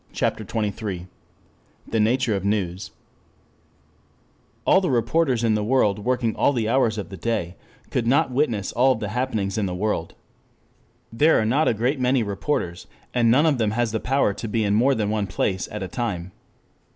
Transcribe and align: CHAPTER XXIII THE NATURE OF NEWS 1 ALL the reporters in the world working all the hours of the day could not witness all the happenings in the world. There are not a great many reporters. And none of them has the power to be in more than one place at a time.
CHAPTER 0.13 0.43
XXIII 0.43 1.05
THE 1.87 1.99
NATURE 1.99 2.35
OF 2.35 2.43
NEWS 2.43 2.89
1 4.63 4.73
ALL 4.73 4.81
the 4.81 4.89
reporters 4.89 5.43
in 5.43 5.53
the 5.53 5.63
world 5.63 5.99
working 5.99 6.35
all 6.35 6.53
the 6.53 6.67
hours 6.67 6.97
of 6.97 7.09
the 7.09 7.17
day 7.17 7.55
could 7.91 8.07
not 8.07 8.31
witness 8.31 8.71
all 8.71 8.95
the 8.95 9.09
happenings 9.09 9.59
in 9.59 9.67
the 9.67 9.75
world. 9.75 10.15
There 11.13 11.39
are 11.39 11.45
not 11.45 11.67
a 11.67 11.75
great 11.75 11.99
many 11.99 12.23
reporters. 12.23 12.87
And 13.13 13.29
none 13.29 13.45
of 13.45 13.59
them 13.59 13.71
has 13.77 13.91
the 13.91 13.99
power 13.99 14.33
to 14.33 14.47
be 14.47 14.63
in 14.63 14.73
more 14.73 14.95
than 14.95 15.11
one 15.11 15.27
place 15.27 15.67
at 15.71 15.83
a 15.83 15.87
time. 15.87 16.31